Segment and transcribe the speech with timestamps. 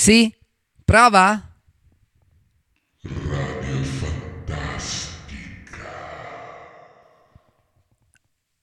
[0.00, 0.34] Sì?
[0.82, 1.58] Prova?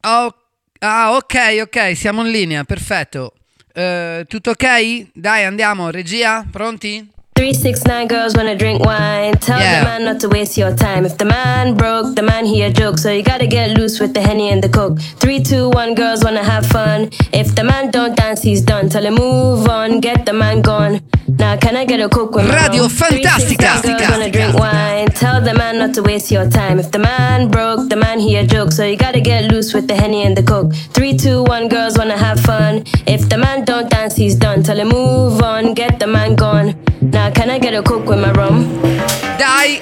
[0.01, 0.33] Oh,
[0.79, 3.33] ah, ok, ok, siamo in linea, perfetto.
[3.71, 5.11] Eh, tutto ok?
[5.13, 7.07] Dai, andiamo, regia, pronti?
[7.37, 9.33] Three, six, nine girls wanna drink wine.
[9.35, 9.79] Tell Yeah.
[9.79, 11.05] the man not to waste your time.
[11.05, 12.97] If the man broke, the man he a joke.
[12.97, 14.97] So you gotta get loose with the henny and the coke.
[15.21, 17.09] Three, two, one, girls wanna have fun.
[17.31, 18.89] If the man don't dance, he's done.
[18.89, 21.01] Tell him move on, get the man gone.
[21.27, 22.89] Now can I get a coke with my Radio rum?
[22.89, 23.61] Three, six, Fantastica.
[23.61, 25.07] nine girls wanna drink wine.
[25.09, 26.79] Tell the man not to waste your time.
[26.79, 28.71] If the man broke, the man he a joke.
[28.71, 30.73] So you gotta get loose with the henny and the coke.
[30.95, 32.83] Three, two, one, girls wanna have fun.
[33.05, 34.63] If the man don't dance, he's done.
[34.63, 36.73] Tell him move on, get the man gone.
[37.11, 38.67] Now can I get a coke with my rum?
[39.37, 39.79] Dai,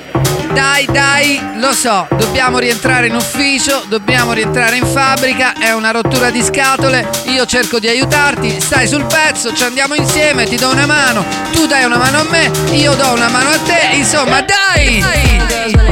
[0.53, 6.29] dai, dai, lo so, dobbiamo rientrare in ufficio, dobbiamo rientrare in fabbrica, è una rottura
[6.29, 10.85] di scatole, io cerco di aiutarti, stai sul pezzo, ci andiamo insieme, ti do una
[10.85, 15.03] mano, tu dai una mano a me, io do una mano a te, insomma dai!
[15.47, 15.84] Girls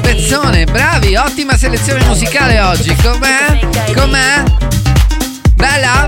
[0.00, 3.60] pezzone, bravi, ottima selezione musicale oggi, com'è?
[3.94, 4.42] Com'è?
[5.54, 6.06] Bella?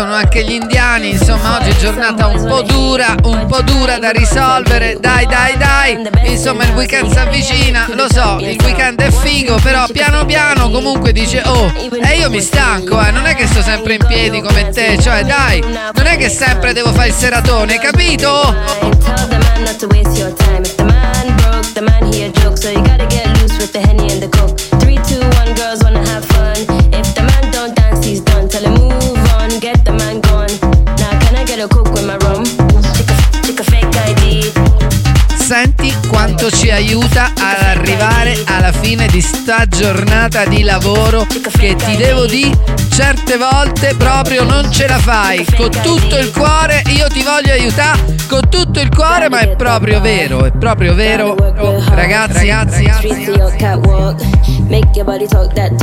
[0.00, 4.08] Sono anche gli indiani, insomma oggi è giornata un po' dura, un po' dura da
[4.08, 9.56] risolvere, dai dai dai, insomma il weekend si avvicina, lo so, il weekend è figo,
[9.56, 11.70] però piano piano comunque dice oh,
[12.02, 15.22] e io mi stanco, eh, non è che sto sempre in piedi come te, cioè
[15.22, 18.89] dai, non è che sempre devo fare il seratone, capito?
[36.80, 41.26] Aiuta ad arrivare alla fine di sta giornata di lavoro
[41.58, 42.56] che ti devo dire
[42.90, 45.44] certe volte proprio non ce la fai.
[45.56, 50.00] Con tutto il cuore io ti voglio aiutare, con tutto il cuore, ma è proprio
[50.00, 51.36] vero, è proprio vero.
[51.58, 54.18] Oh, ragazzi, ragazzi, Streets to your catwalk.
[54.68, 55.76] Make your body talk that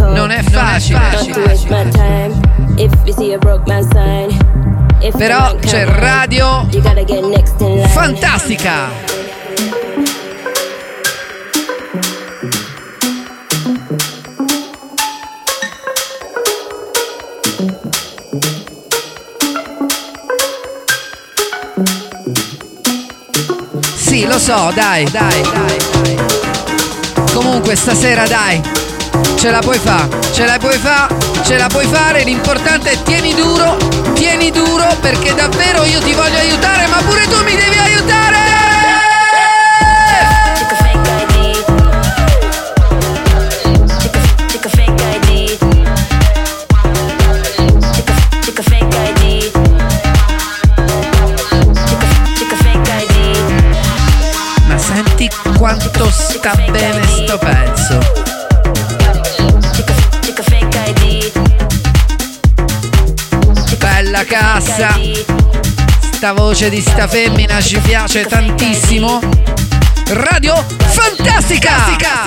[23.95, 26.17] Sì, lo so, dai, dai, dai.
[27.33, 28.61] Comunque stasera dai.
[29.37, 33.33] Ce la puoi fare, ce la puoi fare, ce la puoi fare, l'importante è tieni
[33.33, 33.77] duro,
[34.13, 38.46] tieni duro perché davvero io ti voglio aiutare, ma pure tu mi devi aiutare!
[55.97, 57.99] quanto sta bene sto pezzo.
[63.77, 64.99] Bella cassa.
[66.11, 69.19] Sta voce di sta femmina ci piace tantissimo.
[70.09, 72.26] Radio Fantastica!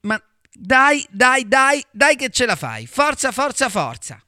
[0.00, 0.20] ma
[0.52, 2.86] dai, dai, dai, dai che ce la fai.
[2.86, 4.22] Forza, forza, forza.